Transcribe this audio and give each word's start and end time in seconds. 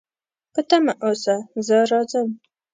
په 0.53 0.61
تمه 0.69 0.93
اوسه، 1.05 1.35
زه 1.67 1.77
راځم 1.91 2.27